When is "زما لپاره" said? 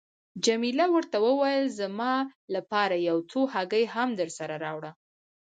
1.79-2.95